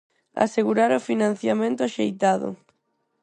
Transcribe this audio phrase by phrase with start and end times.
[0.45, 2.49] Asegurar o financiamento axeitado.